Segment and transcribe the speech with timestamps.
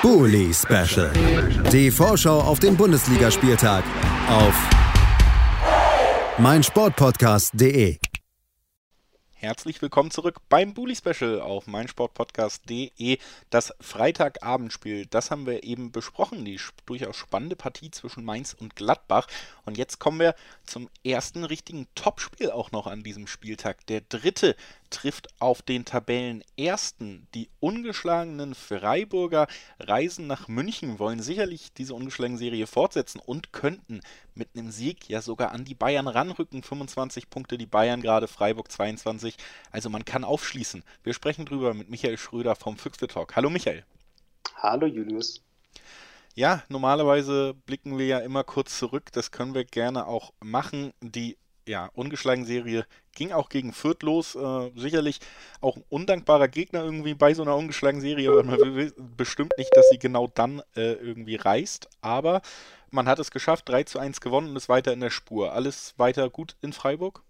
[0.00, 1.12] Bully Special.
[1.72, 3.82] Die Vorschau auf den Bundesligaspieltag
[4.28, 4.54] auf
[6.38, 7.98] meinsportpodcast.de.
[9.40, 13.18] Herzlich willkommen zurück beim Bully Special auf meinsportpodcast.de.
[13.50, 16.44] Das Freitagabendspiel, das haben wir eben besprochen.
[16.44, 19.26] Die durchaus spannende Partie zwischen Mainz und Gladbach.
[19.64, 23.84] Und jetzt kommen wir zum ersten richtigen Topspiel auch noch an diesem Spieltag.
[23.86, 24.54] Der dritte
[24.90, 27.26] trifft auf den Tabellenersten.
[27.34, 29.46] Die ungeschlagenen Freiburger
[29.78, 34.00] reisen nach München, wollen sicherlich diese ungeschlagene Serie fortsetzen und könnten
[34.34, 36.62] mit einem Sieg ja sogar an die Bayern ranrücken.
[36.62, 39.36] 25 Punkte die Bayern gerade, Freiburg 22.
[39.70, 40.82] Also man kann aufschließen.
[41.02, 43.36] Wir sprechen drüber mit Michael Schröder vom Füchste Talk.
[43.36, 43.84] Hallo Michael.
[44.56, 45.42] Hallo Julius.
[46.34, 49.10] Ja, normalerweise blicken wir ja immer kurz zurück.
[49.10, 50.92] Das können wir gerne auch machen.
[51.00, 51.36] Die
[51.68, 54.34] ja, ungeschlagen Serie ging auch gegen Fürth los.
[54.34, 55.20] Äh, sicherlich
[55.60, 59.70] auch ein undankbarer Gegner irgendwie bei so einer ungeschlagen Serie, weil man will bestimmt nicht,
[59.76, 61.88] dass sie genau dann äh, irgendwie reißt.
[62.00, 62.42] Aber
[62.90, 65.52] man hat es geschafft, 3 zu 1 gewonnen und ist weiter in der Spur.
[65.52, 67.22] Alles weiter gut in Freiburg?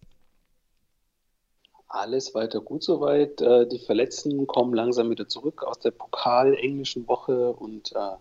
[1.88, 3.40] Alles weiter gut soweit.
[3.40, 8.16] Äh, die Verletzten kommen langsam wieder zurück aus der Pokal-englischen Woche und äh,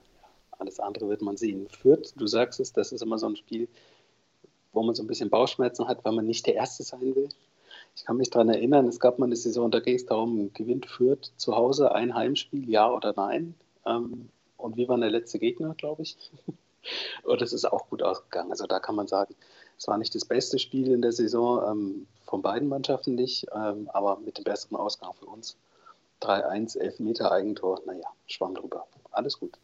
[0.58, 1.68] alles andere wird man sehen.
[1.70, 3.68] Fürth, du sagst es, das ist immer so ein Spiel,
[4.78, 7.30] wo man so ein bisschen Bauchschmerzen hat, weil man nicht der Erste sein will.
[7.95, 10.86] Ich kann mich daran erinnern, es gab mal eine Saison, da ging es darum, gewinnt
[10.86, 13.55] Fürth zu Hause ein Heimspiel, ja oder nein.
[13.88, 16.16] Ähm, und wir waren der letzte Gegner, glaube ich.
[17.23, 18.52] und es ist auch gut ausgegangen.
[18.52, 19.33] Also da kann man sagen,
[19.80, 23.89] es war nicht das beste Spiel in der Saison, ähm, von beiden Mannschaften nicht, ähm,
[23.92, 25.58] aber mit dem besseren Ausgang für uns.
[26.22, 28.86] 3-1, 11 Meter Eigentor, naja, schwamm drüber.
[29.11, 29.58] Alles gut.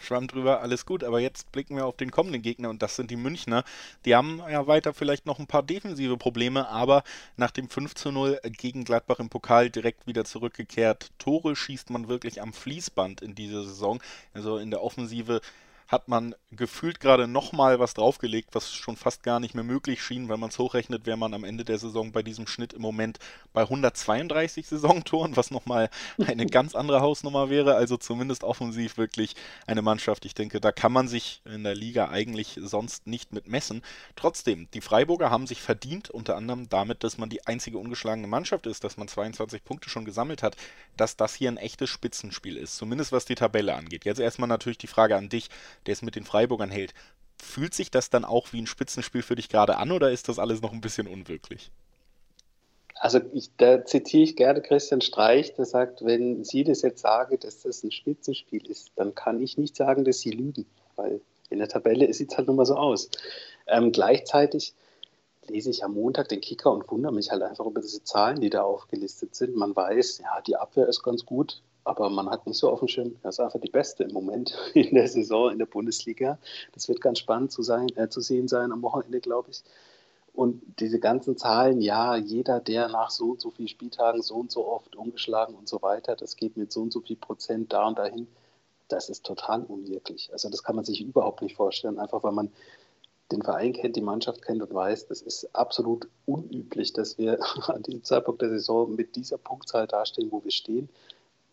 [0.00, 3.10] Schwamm drüber, alles gut, aber jetzt blicken wir auf den kommenden Gegner und das sind
[3.10, 3.64] die Münchner.
[4.04, 7.02] Die haben ja weiter vielleicht noch ein paar defensive Probleme, aber
[7.36, 11.10] nach dem 5 zu 0 gegen Gladbach im Pokal direkt wieder zurückgekehrt.
[11.18, 14.00] Tore schießt man wirklich am Fließband in dieser Saison.
[14.34, 15.40] Also in der Offensive
[15.88, 20.28] hat man gefühlt gerade nochmal was draufgelegt, was schon fast gar nicht mehr möglich schien.
[20.28, 23.18] Wenn man es hochrechnet, wäre man am Ende der Saison bei diesem Schnitt im Moment
[23.52, 25.90] bei 132 Saisontoren, was nochmal
[26.26, 27.76] eine ganz andere Hausnummer wäre.
[27.76, 29.36] Also zumindest offensiv wirklich
[29.66, 30.24] eine Mannschaft.
[30.24, 33.82] Ich denke, da kann man sich in der Liga eigentlich sonst nicht mit messen.
[34.16, 38.66] Trotzdem, die Freiburger haben sich verdient, unter anderem damit, dass man die einzige ungeschlagene Mannschaft
[38.66, 40.56] ist, dass man 22 Punkte schon gesammelt hat,
[40.96, 42.76] dass das hier ein echtes Spitzenspiel ist.
[42.76, 44.04] Zumindest was die Tabelle angeht.
[44.04, 45.48] Jetzt erstmal natürlich die Frage an dich
[45.86, 46.94] der es mit den Freiburgern hält.
[47.42, 50.38] Fühlt sich das dann auch wie ein Spitzenspiel für dich gerade an oder ist das
[50.38, 51.70] alles noch ein bisschen unwirklich?
[52.98, 57.38] Also ich, da zitiere ich gerne Christian Streich, der sagt, wenn Sie das jetzt sagen,
[57.40, 60.64] dass das ein Spitzenspiel ist, dann kann ich nicht sagen, dass Sie lügen,
[60.96, 61.20] weil
[61.50, 63.10] in der Tabelle sieht es halt nun mal so aus.
[63.66, 64.72] Ähm, gleichzeitig
[65.46, 68.50] lese ich am Montag den Kicker und wundere mich halt einfach über diese Zahlen, die
[68.50, 69.54] da aufgelistet sind.
[69.54, 72.88] Man weiß, ja, die Abwehr ist ganz gut, aber man hat nicht so auf dem
[72.88, 76.38] Schirm, er ist einfach die Beste im Moment in der Saison in der Bundesliga.
[76.72, 79.62] Das wird ganz spannend zu, sein, äh, zu sehen sein am Wochenende, glaube ich.
[80.32, 84.50] Und diese ganzen Zahlen, ja, jeder, der nach so und so vielen Spieltagen so und
[84.50, 87.86] so oft umgeschlagen und so weiter, das geht mit so und so viel Prozent da
[87.86, 88.26] und dahin,
[88.88, 90.28] das ist total unwirklich.
[90.32, 92.50] Also das kann man sich überhaupt nicht vorstellen, einfach weil man
[93.32, 97.82] den Verein kennt, die Mannschaft kennt und weiß, das ist absolut unüblich, dass wir an
[97.84, 100.88] diesem Zeitpunkt der Saison mit dieser Punktzahl dastehen, wo wir stehen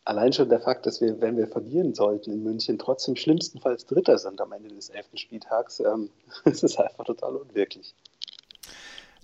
[0.06, 4.18] allein schon der Fakt, dass wir, wenn wir verlieren sollten in München, trotzdem schlimmstenfalls Dritter
[4.18, 6.10] sind am Ende des elften Spieltags, ähm,
[6.46, 7.96] das ist einfach total unwirklich.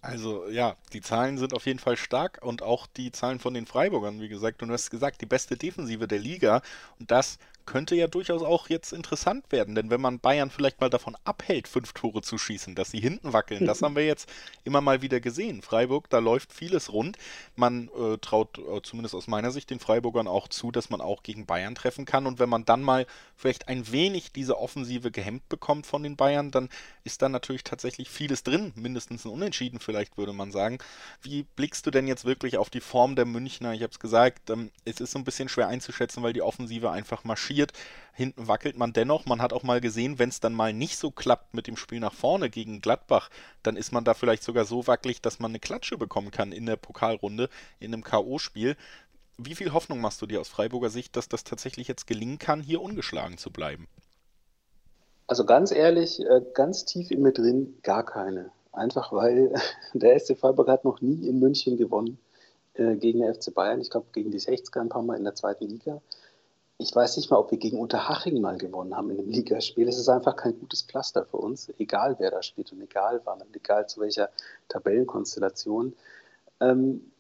[0.02, 3.66] Also ja, die Zahlen sind auf jeden Fall stark und auch die Zahlen von den
[3.66, 4.62] Freiburgern, wie gesagt.
[4.62, 6.62] Und du hast gesagt, die beste Defensive der Liga.
[7.00, 7.38] Und das
[7.70, 11.68] könnte ja durchaus auch jetzt interessant werden, denn wenn man Bayern vielleicht mal davon abhält,
[11.68, 14.28] fünf Tore zu schießen, dass sie hinten wackeln, das haben wir jetzt
[14.64, 15.62] immer mal wieder gesehen.
[15.62, 17.20] Freiburg, da läuft vieles rund.
[17.56, 21.22] Man äh, traut äh, zumindest aus meiner Sicht den Freiburgern auch zu, dass man auch
[21.22, 22.26] gegen Bayern treffen kann.
[22.26, 23.06] Und wenn man dann mal
[23.36, 26.70] vielleicht ein wenig diese Offensive gehemmt bekommt von den Bayern, dann
[27.04, 30.78] ist da natürlich tatsächlich vieles drin, mindestens ein Unentschieden vielleicht, würde man sagen.
[31.24, 33.74] Wie blickst du denn jetzt wirklich auf die Form der Münchner?
[33.74, 36.92] Ich habe es gesagt, ähm, es ist so ein bisschen schwer einzuschätzen, weil die Offensive
[36.92, 37.74] einfach marschiert.
[38.14, 39.26] Hinten wackelt man dennoch.
[39.26, 42.00] Man hat auch mal gesehen, wenn es dann mal nicht so klappt mit dem Spiel
[42.00, 43.30] nach vorne gegen Gladbach,
[43.64, 46.68] dann ist man da vielleicht sogar so wackelig, dass man eine Klatsche bekommen kann in
[46.68, 47.50] der Pokalrunde,
[47.80, 48.76] in einem K.O.-Spiel.
[49.40, 52.62] Wie viel Hoffnung machst du dir aus Freiburger Sicht, dass das tatsächlich jetzt gelingen kann,
[52.62, 53.88] hier ungeschlagen zu bleiben?
[55.30, 58.52] Also ganz ehrlich, äh, ganz tief in mir drin, gar keine.
[58.72, 59.54] Einfach weil
[59.94, 62.20] der SC Freiburg hat noch nie in München gewonnen
[62.76, 63.82] äh, gegen den FC Bayern.
[63.82, 66.02] Ich glaube, gegen die 60er ein paar Mal in der zweiten Liga
[66.82, 69.88] ich weiß nicht mal, ob wir gegen Unterhaching mal gewonnen haben in einem Ligaspiel.
[69.90, 73.42] Es ist einfach kein gutes Pflaster für uns, egal wer da spielt und egal wann
[73.42, 74.30] und egal zu welcher
[74.70, 75.94] Tabellenkonstellation.
[76.62, 77.12] Ähm,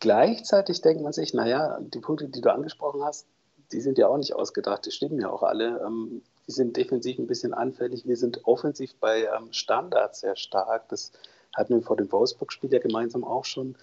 [0.00, 3.28] gleichzeitig denkt man sich, naja, die Punkte, die du angesprochen hast,
[3.70, 5.80] die sind ja auch nicht ausgedacht, die stimmen ja auch alle.
[5.86, 8.06] Ähm, die sind defensiv ein bisschen anfällig.
[8.06, 10.88] Wir sind offensiv bei ähm, Standards sehr stark.
[10.88, 11.12] Das
[11.54, 13.76] hatten wir vor dem Wolfsburg-Spiel ja gemeinsam auch schon,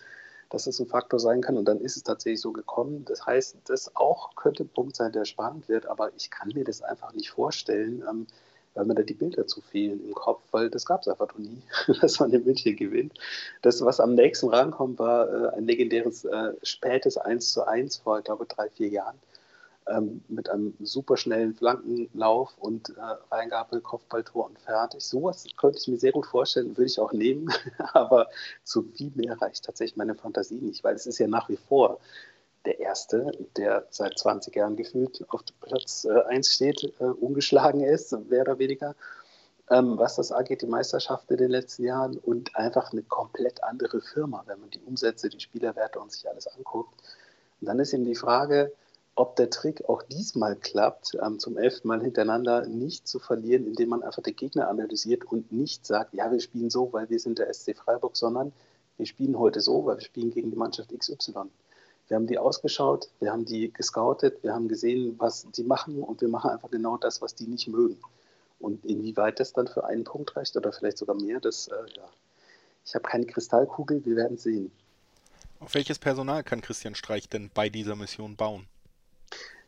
[0.50, 1.58] dass das ein Faktor sein kann.
[1.58, 3.06] Und dann ist es tatsächlich so gekommen.
[3.06, 5.86] Das heißt, das auch könnte ein Punkt sein, der spannend wird.
[5.86, 8.28] Aber ich kann mir das einfach nicht vorstellen, ähm,
[8.74, 11.40] weil mir da die Bilder zu fehlen im Kopf, weil das gab es einfach noch
[11.40, 11.62] nie,
[12.02, 13.14] dass man in München gewinnt.
[13.62, 18.20] Das, was am nächsten rankommt, war äh, ein legendäres äh, spätes 1 zu 1 vor,
[18.20, 19.20] ich glaube, drei, vier Jahren
[19.90, 23.02] ähm, mit einem superschnellen Flankenlauf und äh,
[23.32, 25.02] Reingabe, Kopfballtor und fertig.
[25.02, 27.52] Sowas könnte ich mir sehr gut vorstellen, würde ich auch nehmen,
[27.94, 28.28] aber
[28.64, 32.00] zu viel mehr reicht tatsächlich meine Fantasie nicht, weil es ist ja nach wie vor
[32.66, 38.12] der Erste, der seit 20 Jahren gefühlt auf Platz äh, 1 steht, äh, ungeschlagen ist,
[38.30, 38.96] mehr oder weniger,
[39.70, 44.02] ähm, was das angeht, die Meisterschaft in den letzten Jahren und einfach eine komplett andere
[44.02, 47.02] Firma, wenn man die Umsätze, die Spielerwerte und sich alles anguckt.
[47.62, 48.74] Und dann ist eben die Frage,
[49.20, 53.90] ob der Trick auch diesmal klappt, ähm, zum elften Mal hintereinander nicht zu verlieren, indem
[53.90, 57.38] man einfach den Gegner analysiert und nicht sagt, ja, wir spielen so, weil wir sind
[57.38, 58.54] der SC Freiburg, sondern
[58.96, 61.50] wir spielen heute so, weil wir spielen gegen die Mannschaft XY.
[62.08, 66.22] Wir haben die ausgeschaut, wir haben die gescoutet, wir haben gesehen, was die machen und
[66.22, 67.98] wir machen einfach genau das, was die nicht mögen.
[68.58, 72.10] Und inwieweit das dann für einen Punkt reicht oder vielleicht sogar mehr, das, äh, ja,
[72.86, 74.72] ich habe keine Kristallkugel, wir werden sehen.
[75.60, 78.66] Auf welches Personal kann Christian Streich denn bei dieser Mission bauen?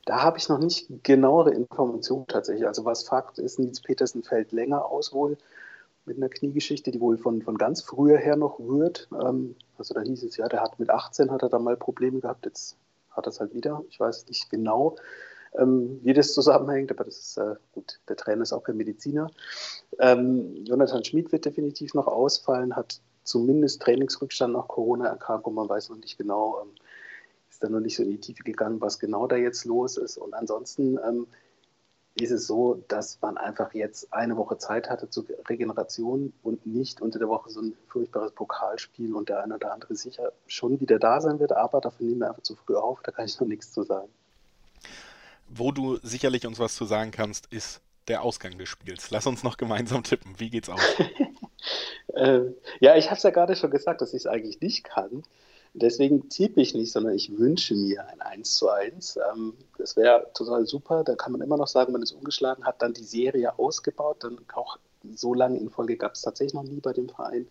[0.05, 2.65] Da habe ich noch nicht genauere Informationen tatsächlich.
[2.67, 5.37] Also was Fakt ist, Nils Petersen fällt länger aus wohl
[6.05, 9.07] mit einer Kniegeschichte, die wohl von, von ganz früher her noch rührt.
[9.11, 12.19] Ähm, also da hieß es ja, der hat mit 18 hat er da mal Probleme
[12.19, 12.77] gehabt, jetzt
[13.11, 13.83] hat er es halt wieder.
[13.89, 14.95] Ich weiß nicht genau,
[15.57, 17.99] ähm, wie das zusammenhängt, aber das ist äh, gut.
[18.07, 19.29] Der Trainer ist auch kein Mediziner.
[19.99, 25.53] Ähm, Jonathan Schmid wird definitiv noch ausfallen, hat zumindest Trainingsrückstand nach Corona-Erkrankung.
[25.53, 26.71] Man weiß noch nicht genau, ähm,
[27.61, 30.17] da noch nicht so in die Tiefe gegangen, was genau da jetzt los ist.
[30.17, 31.27] Und ansonsten ähm,
[32.15, 37.01] ist es so, dass man einfach jetzt eine Woche Zeit hatte zur Regeneration und nicht
[37.01, 40.99] unter der Woche so ein furchtbares Pokalspiel und der eine oder andere sicher schon wieder
[40.99, 43.47] da sein wird, aber dafür nehmen wir einfach zu früh auf, da kann ich noch
[43.47, 44.09] nichts zu sagen.
[45.47, 49.11] Wo du sicherlich uns was zu sagen kannst, ist der Ausgang des Spiels.
[49.11, 50.33] Lass uns noch gemeinsam tippen.
[50.37, 50.81] Wie geht's aus?
[52.13, 52.41] äh,
[52.79, 55.23] ja, ich habe es ja gerade schon gesagt, dass ich es eigentlich nicht kann.
[55.73, 59.17] Deswegen tippe ich nicht, sondern ich wünsche mir ein 1 zu 1.
[59.31, 61.03] Ähm, das wäre total super.
[61.03, 64.17] Da kann man immer noch sagen, man ist ungeschlagen, hat dann die Serie ausgebaut.
[64.19, 64.77] Dann auch
[65.15, 67.47] so lange in Folge gab es tatsächlich noch nie bei dem Verein.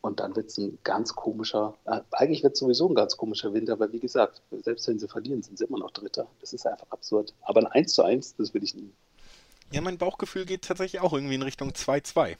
[0.00, 3.52] Und dann wird es ein ganz komischer, äh, eigentlich wird es sowieso ein ganz komischer
[3.52, 6.28] Winter, aber wie gesagt, selbst wenn sie verlieren, sind sie immer noch Dritter.
[6.40, 7.34] Das ist einfach absurd.
[7.42, 8.92] Aber ein 1 zu 1, das will ich nie.
[9.72, 12.36] Ja, mein Bauchgefühl geht tatsächlich auch irgendwie in Richtung 2-2.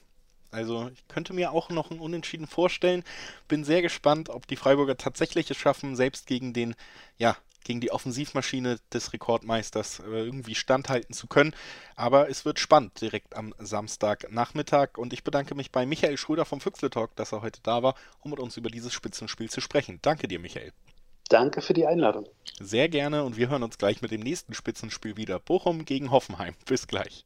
[0.51, 3.03] Also ich könnte mir auch noch ein Unentschieden vorstellen.
[3.47, 6.75] Bin sehr gespannt, ob die Freiburger tatsächlich es schaffen, selbst gegen den,
[7.17, 11.53] ja, gegen die Offensivmaschine des Rekordmeisters äh, irgendwie standhalten zu können.
[11.95, 14.97] Aber es wird spannend direkt am Samstagnachmittag.
[14.97, 17.95] Und ich bedanke mich bei Michael Schröder vom Füchsle Talk, dass er heute da war,
[18.21, 19.99] um mit uns über dieses Spitzenspiel zu sprechen.
[20.01, 20.71] Danke dir, Michael.
[21.29, 22.25] Danke für die Einladung.
[22.59, 25.39] Sehr gerne und wir hören uns gleich mit dem nächsten Spitzenspiel wieder.
[25.39, 26.55] Bochum gegen Hoffenheim.
[26.65, 27.25] Bis gleich.